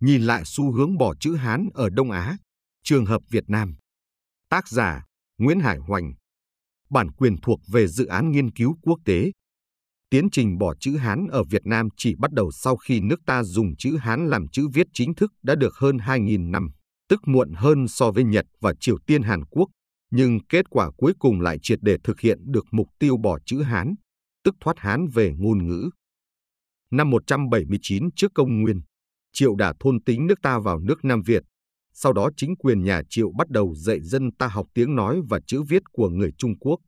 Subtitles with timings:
[0.00, 2.36] nhìn lại xu hướng bỏ chữ Hán ở Đông Á,
[2.84, 3.76] trường hợp Việt Nam.
[4.50, 5.04] Tác giả
[5.38, 6.12] Nguyễn Hải Hoành
[6.90, 9.32] Bản quyền thuộc về dự án nghiên cứu quốc tế.
[10.10, 13.42] Tiến trình bỏ chữ Hán ở Việt Nam chỉ bắt đầu sau khi nước ta
[13.42, 16.70] dùng chữ Hán làm chữ viết chính thức đã được hơn 2.000 năm,
[17.08, 19.68] tức muộn hơn so với Nhật và Triều Tiên Hàn Quốc,
[20.10, 23.62] nhưng kết quả cuối cùng lại triệt để thực hiện được mục tiêu bỏ chữ
[23.62, 23.94] Hán,
[24.44, 25.90] tức thoát Hán về ngôn ngữ.
[26.90, 28.80] Năm 179 trước công nguyên,
[29.38, 31.42] Triệu đã thôn tính nước ta vào nước Nam Việt.
[31.92, 35.40] Sau đó chính quyền nhà Triệu bắt đầu dạy dân ta học tiếng nói và
[35.46, 36.80] chữ viết của người Trung Quốc.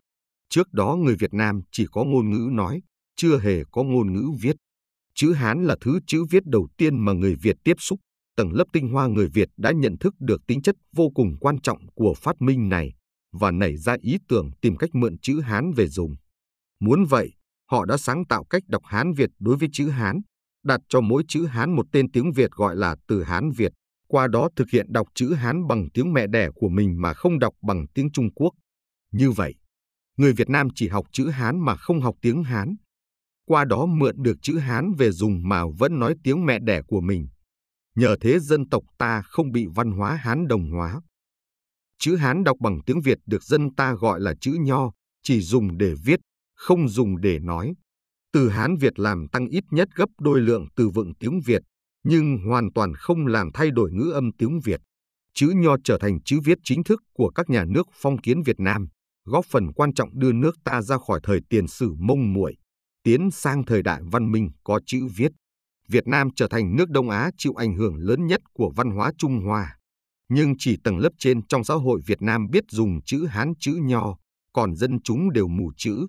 [0.50, 2.82] Trước đó người Việt Nam chỉ có ngôn ngữ nói,
[3.16, 4.56] chưa hề có ngôn ngữ viết.
[5.14, 8.00] Chữ Hán là thứ chữ viết đầu tiên mà người Việt tiếp xúc.
[8.36, 11.60] Tầng lớp tinh hoa người Việt đã nhận thức được tính chất vô cùng quan
[11.60, 12.92] trọng của phát minh này
[13.32, 16.16] và nảy ra ý tưởng tìm cách mượn chữ Hán về dùng.
[16.80, 17.32] Muốn vậy,
[17.70, 20.20] họ đã sáng tạo cách đọc Hán Việt đối với chữ Hán,
[20.64, 23.72] đặt cho mỗi chữ Hán một tên tiếng Việt gọi là từ Hán Việt,
[24.08, 27.38] qua đó thực hiện đọc chữ Hán bằng tiếng mẹ đẻ của mình mà không
[27.38, 28.50] đọc bằng tiếng Trung Quốc.
[29.12, 29.54] Như vậy,
[30.16, 32.76] người Việt Nam chỉ học chữ Hán mà không học tiếng Hán.
[33.46, 37.00] Qua đó mượn được chữ Hán về dùng mà vẫn nói tiếng mẹ đẻ của
[37.00, 37.28] mình.
[37.94, 41.00] Nhờ thế dân tộc ta không bị văn hóa Hán đồng hóa.
[41.98, 44.92] Chữ Hán đọc bằng tiếng Việt được dân ta gọi là chữ Nho,
[45.22, 46.20] chỉ dùng để viết,
[46.54, 47.74] không dùng để nói.
[48.32, 51.62] Từ Hán Việt làm tăng ít nhất gấp đôi lượng từ vựng tiếng Việt,
[52.04, 54.80] nhưng hoàn toàn không làm thay đổi ngữ âm tiếng Việt.
[55.34, 58.60] Chữ Nho trở thành chữ viết chính thức của các nhà nước phong kiến Việt
[58.60, 58.88] Nam,
[59.24, 62.56] góp phần quan trọng đưa nước ta ra khỏi thời tiền sử mông muội,
[63.02, 65.32] tiến sang thời đại văn minh có chữ viết.
[65.88, 69.12] Việt Nam trở thành nước Đông Á chịu ảnh hưởng lớn nhất của văn hóa
[69.18, 69.78] Trung Hoa.
[70.28, 73.78] Nhưng chỉ tầng lớp trên trong xã hội Việt Nam biết dùng chữ Hán chữ
[73.82, 74.16] Nho,
[74.52, 76.06] còn dân chúng đều mù chữ.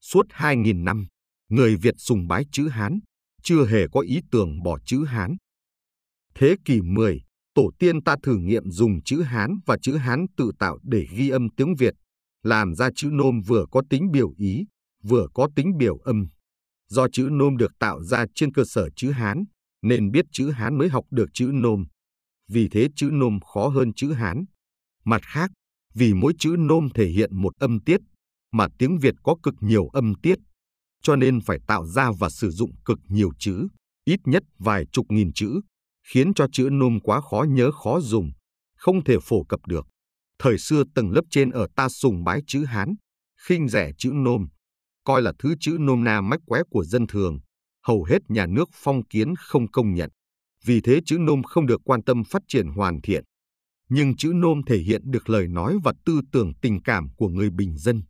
[0.00, 1.06] Suốt 2.000 năm,
[1.52, 3.00] người Việt sùng bái chữ Hán,
[3.42, 5.36] chưa hề có ý tưởng bỏ chữ Hán.
[6.34, 7.20] Thế kỷ 10,
[7.54, 11.28] tổ tiên ta thử nghiệm dùng chữ Hán và chữ Hán tự tạo để ghi
[11.28, 11.94] âm tiếng Việt,
[12.42, 14.64] làm ra chữ nôm vừa có tính biểu ý,
[15.02, 16.28] vừa có tính biểu âm.
[16.88, 19.44] Do chữ nôm được tạo ra trên cơ sở chữ Hán,
[19.82, 21.84] nên biết chữ Hán mới học được chữ nôm.
[22.48, 24.44] Vì thế chữ nôm khó hơn chữ Hán.
[25.04, 25.50] Mặt khác,
[25.94, 28.00] vì mỗi chữ nôm thể hiện một âm tiết,
[28.52, 30.38] mà tiếng Việt có cực nhiều âm tiết,
[31.02, 33.68] cho nên phải tạo ra và sử dụng cực nhiều chữ,
[34.04, 35.60] ít nhất vài chục nghìn chữ,
[36.08, 38.30] khiến cho chữ nôm quá khó nhớ khó dùng,
[38.76, 39.86] không thể phổ cập được.
[40.38, 42.94] Thời xưa tầng lớp trên ở ta sùng bái chữ Hán,
[43.46, 44.46] khinh rẻ chữ nôm,
[45.04, 47.38] coi là thứ chữ nôm na mách qué của dân thường,
[47.86, 50.10] hầu hết nhà nước phong kiến không công nhận.
[50.64, 53.24] Vì thế chữ nôm không được quan tâm phát triển hoàn thiện.
[53.88, 57.50] Nhưng chữ nôm thể hiện được lời nói và tư tưởng tình cảm của người
[57.50, 58.02] bình dân.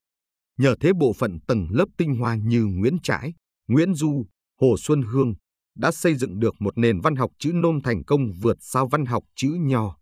[0.62, 3.34] Nhờ thế bộ phận tầng lớp tinh hoa như Nguyễn Trãi,
[3.68, 4.26] Nguyễn Du,
[4.60, 5.34] Hồ Xuân Hương
[5.76, 9.06] đã xây dựng được một nền văn học chữ nôm thành công vượt xa văn
[9.06, 9.96] học chữ nho.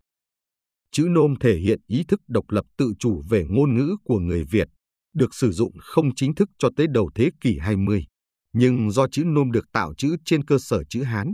[0.91, 4.43] Chữ nôm thể hiện ý thức độc lập tự chủ về ngôn ngữ của người
[4.43, 4.67] Việt,
[5.13, 8.05] được sử dụng không chính thức cho tới đầu thế kỷ 20.
[8.53, 11.33] Nhưng do chữ nôm được tạo chữ trên cơ sở chữ Hán,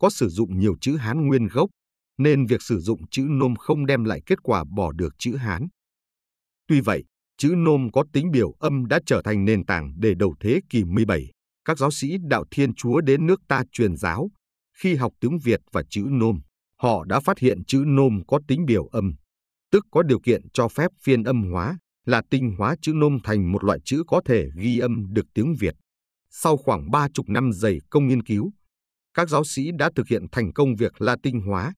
[0.00, 1.70] có sử dụng nhiều chữ Hán nguyên gốc,
[2.18, 5.66] nên việc sử dụng chữ nôm không đem lại kết quả bỏ được chữ Hán.
[6.68, 7.04] Tuy vậy,
[7.38, 10.84] chữ nôm có tính biểu âm đã trở thành nền tảng để đầu thế kỷ
[10.84, 11.30] 17.
[11.64, 14.30] Các giáo sĩ đạo Thiên Chúa đến nước ta truyền giáo.
[14.78, 16.40] Khi học tiếng Việt và chữ nôm,
[16.80, 19.14] họ đã phát hiện chữ nôm có tính biểu âm,
[19.72, 23.52] tức có điều kiện cho phép phiên âm hóa, là tinh hóa chữ nôm thành
[23.52, 25.74] một loại chữ có thể ghi âm được tiếng Việt.
[26.30, 28.52] Sau khoảng ba chục năm dày công nghiên cứu,
[29.14, 31.72] các giáo sĩ đã thực hiện thành công việc la tinh hóa,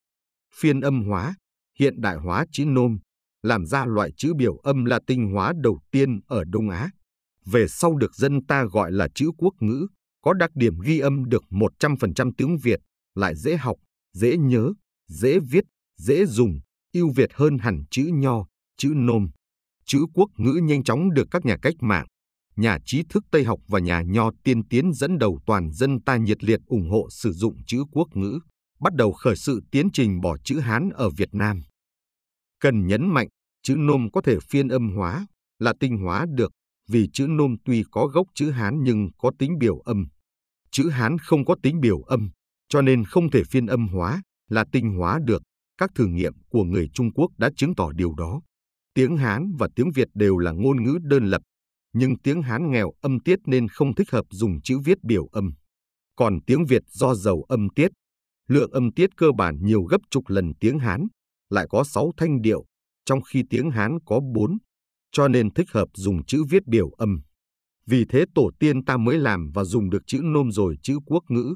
[0.54, 1.34] phiên âm hóa,
[1.78, 2.98] hiện đại hóa chữ nôm,
[3.42, 6.90] làm ra loại chữ biểu âm Latin hóa đầu tiên ở Đông Á.
[7.46, 9.86] Về sau được dân ta gọi là chữ quốc ngữ,
[10.22, 12.80] có đặc điểm ghi âm được 100% tiếng Việt,
[13.14, 13.76] lại dễ học,
[14.12, 14.72] dễ nhớ,
[15.08, 15.64] dễ viết,
[15.98, 16.60] dễ dùng,
[16.92, 18.46] ưu việt hơn hẳn chữ nho,
[18.76, 19.28] chữ nôm.
[19.84, 22.06] Chữ quốc ngữ nhanh chóng được các nhà cách mạng,
[22.56, 26.16] nhà trí thức Tây học và nhà nho tiên tiến dẫn đầu toàn dân ta
[26.16, 28.38] nhiệt liệt ủng hộ sử dụng chữ quốc ngữ,
[28.80, 31.62] bắt đầu khởi sự tiến trình bỏ chữ Hán ở Việt Nam.
[32.60, 33.28] Cần nhấn mạnh,
[33.62, 35.26] chữ nôm có thể phiên âm hóa,
[35.58, 36.52] là tinh hóa được,
[36.88, 40.06] vì chữ nôm tuy có gốc chữ Hán nhưng có tính biểu âm.
[40.70, 42.30] Chữ Hán không có tính biểu âm,
[42.68, 45.42] cho nên không thể phiên âm hóa, là tinh hóa được.
[45.78, 48.40] Các thử nghiệm của người Trung Quốc đã chứng tỏ điều đó.
[48.94, 51.42] Tiếng Hán và tiếng Việt đều là ngôn ngữ đơn lập,
[51.92, 55.50] nhưng tiếng Hán nghèo âm tiết nên không thích hợp dùng chữ viết biểu âm.
[56.16, 57.90] Còn tiếng Việt do giàu âm tiết,
[58.48, 61.06] lượng âm tiết cơ bản nhiều gấp chục lần tiếng Hán,
[61.50, 62.64] lại có 6 thanh điệu,
[63.04, 64.58] trong khi tiếng Hán có 4,
[65.12, 67.20] cho nên thích hợp dùng chữ viết biểu âm.
[67.86, 71.24] Vì thế tổ tiên ta mới làm và dùng được chữ nôm rồi chữ quốc
[71.28, 71.54] ngữ.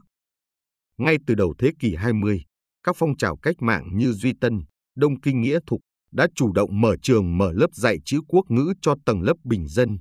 [0.98, 2.44] Ngay từ đầu thế kỷ 20,
[2.82, 4.60] các phong trào cách mạng như Duy Tân,
[4.96, 5.80] Đông Kinh Nghĩa Thục
[6.12, 9.68] đã chủ động mở trường mở lớp dạy chữ quốc ngữ cho tầng lớp bình
[9.68, 9.98] dân,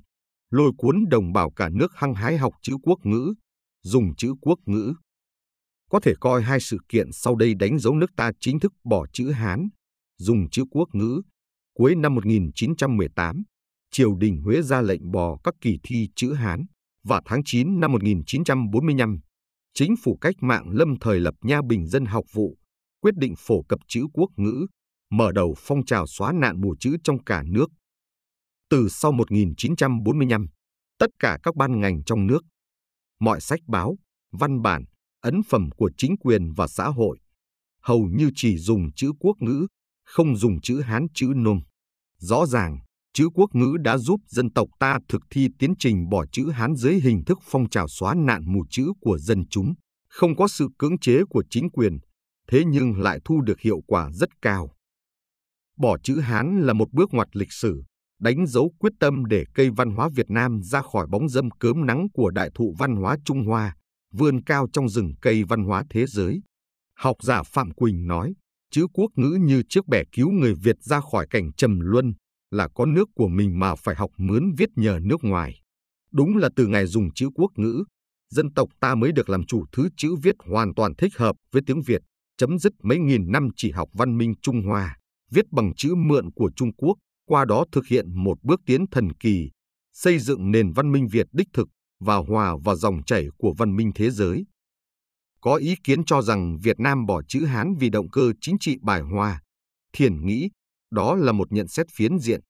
[0.50, 3.34] lôi cuốn đồng bào cả nước hăng hái học chữ quốc ngữ,
[3.82, 4.94] dùng chữ quốc ngữ.
[5.90, 9.06] Có thể coi hai sự kiện sau đây đánh dấu nước ta chính thức bỏ
[9.12, 9.68] chữ Hán,
[10.18, 11.22] dùng chữ quốc ngữ.
[11.74, 13.42] Cuối năm 1918,
[13.90, 16.64] triều đình Huế ra lệnh bỏ các kỳ thi chữ Hán
[17.04, 19.20] và tháng 9 năm 1945,
[19.74, 22.56] chính phủ cách mạng lâm thời lập Nha Bình Dân học vụ,
[23.00, 24.66] quyết định phổ cập chữ quốc ngữ,
[25.10, 27.66] mở đầu phong trào xóa nạn mù chữ trong cả nước.
[28.70, 30.46] Từ sau 1945,
[30.98, 32.40] tất cả các ban ngành trong nước,
[33.20, 33.96] mọi sách báo,
[34.32, 34.84] văn bản,
[35.20, 37.18] ấn phẩm của chính quyền và xã hội,
[37.82, 39.66] hầu như chỉ dùng chữ quốc ngữ,
[40.04, 41.60] không dùng chữ Hán chữ Nôm.
[42.18, 42.78] Rõ ràng,
[43.14, 46.74] chữ quốc ngữ đã giúp dân tộc ta thực thi tiến trình bỏ chữ Hán
[46.74, 49.74] dưới hình thức phong trào xóa nạn mù chữ của dân chúng,
[50.08, 51.98] không có sự cưỡng chế của chính quyền,
[52.48, 54.70] thế nhưng lại thu được hiệu quả rất cao.
[55.78, 57.82] Bỏ chữ Hán là một bước ngoặt lịch sử,
[58.20, 61.86] đánh dấu quyết tâm để cây văn hóa Việt Nam ra khỏi bóng dâm cớm
[61.86, 63.76] nắng của đại thụ văn hóa Trung Hoa,
[64.12, 66.40] vươn cao trong rừng cây văn hóa thế giới.
[66.98, 68.34] Học giả Phạm Quỳnh nói,
[68.74, 72.14] chữ quốc ngữ như chiếc bè cứu người Việt ra khỏi cảnh trầm luân,
[72.50, 75.60] là có nước của mình mà phải học mướn viết nhờ nước ngoài.
[76.12, 77.84] Đúng là từ ngày dùng chữ quốc ngữ,
[78.30, 81.62] dân tộc ta mới được làm chủ thứ chữ viết hoàn toàn thích hợp với
[81.66, 82.02] tiếng Việt,
[82.38, 84.96] chấm dứt mấy nghìn năm chỉ học văn minh Trung Hoa,
[85.30, 89.12] viết bằng chữ mượn của Trung Quốc, qua đó thực hiện một bước tiến thần
[89.12, 89.50] kỳ,
[89.92, 91.68] xây dựng nền văn minh Việt đích thực
[92.00, 94.44] và hòa vào dòng chảy của văn minh thế giới.
[95.44, 98.76] Có ý kiến cho rằng Việt Nam bỏ chữ Hán vì động cơ chính trị
[98.82, 99.42] bài hoa.
[99.92, 100.50] Thiền nghĩ
[100.90, 102.40] đó là một nhận xét phiến diện.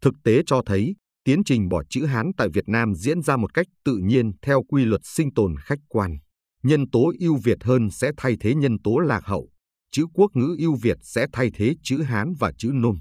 [0.00, 3.54] Thực tế cho thấy, tiến trình bỏ chữ Hán tại Việt Nam diễn ra một
[3.54, 6.16] cách tự nhiên theo quy luật sinh tồn khách quan.
[6.62, 9.48] Nhân tố ưu việt hơn sẽ thay thế nhân tố lạc hậu.
[9.90, 12.96] Chữ quốc ngữ ưu việt sẽ thay thế chữ Hán và chữ Nôm.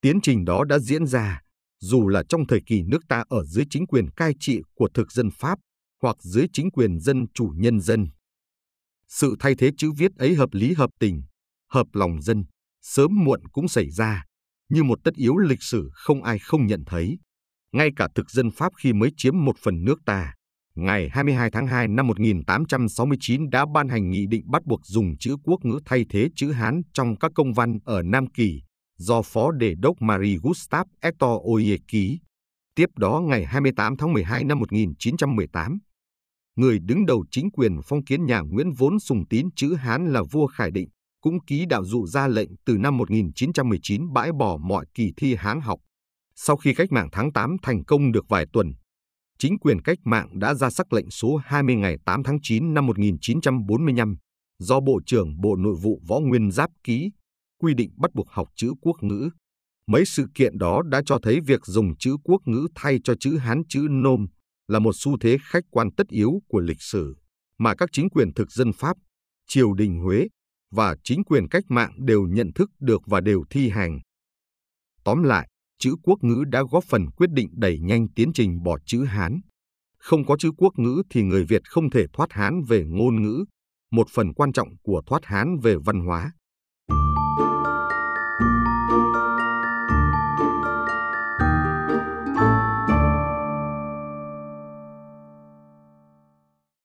[0.00, 1.40] Tiến trình đó đã diễn ra,
[1.80, 5.12] dù là trong thời kỳ nước ta ở dưới chính quyền cai trị của thực
[5.12, 5.58] dân Pháp
[6.02, 8.06] hoặc dưới chính quyền dân chủ nhân dân.
[9.08, 11.22] Sự thay thế chữ viết ấy hợp lý hợp tình,
[11.70, 12.44] hợp lòng dân,
[12.82, 14.24] sớm muộn cũng xảy ra,
[14.68, 17.18] như một tất yếu lịch sử không ai không nhận thấy.
[17.72, 20.34] Ngay cả thực dân Pháp khi mới chiếm một phần nước ta,
[20.74, 25.36] ngày 22 tháng 2 năm 1869 đã ban hành nghị định bắt buộc dùng chữ
[25.44, 28.62] quốc ngữ thay thế chữ Hán trong các công văn ở Nam Kỳ,
[28.96, 32.18] do Phó Đề đốc Marie Gustave Hector Oye ký.
[32.74, 35.78] Tiếp đó ngày 28 tháng 12 năm 1918,
[36.56, 40.22] người đứng đầu chính quyền phong kiến nhà Nguyễn vốn sùng tín chữ Hán là
[40.30, 40.88] vua Khải Định,
[41.20, 45.60] cũng ký đạo dụ ra lệnh từ năm 1919 bãi bỏ mọi kỳ thi Hán
[45.60, 45.80] học.
[46.34, 48.72] Sau khi cách mạng tháng 8 thành công được vài tuần,
[49.38, 52.86] chính quyền cách mạng đã ra sắc lệnh số 20 ngày 8 tháng 9 năm
[52.86, 54.16] 1945
[54.58, 57.10] do Bộ trưởng Bộ Nội vụ Võ Nguyên Giáp ký,
[57.62, 59.30] quy định bắt buộc học chữ quốc ngữ.
[59.86, 63.36] Mấy sự kiện đó đã cho thấy việc dùng chữ quốc ngữ thay cho chữ
[63.36, 64.26] Hán chữ Nôm
[64.68, 67.16] là một xu thế khách quan tất yếu của lịch sử,
[67.58, 68.96] mà các chính quyền thực dân Pháp,
[69.48, 70.28] triều đình Huế
[70.70, 74.00] và chính quyền cách mạng đều nhận thức được và đều thi hành.
[75.04, 78.78] Tóm lại, chữ quốc ngữ đã góp phần quyết định đẩy nhanh tiến trình bỏ
[78.86, 79.40] chữ Hán.
[79.98, 83.44] Không có chữ quốc ngữ thì người Việt không thể thoát Hán về ngôn ngữ,
[83.90, 86.32] một phần quan trọng của thoát Hán về văn hóa.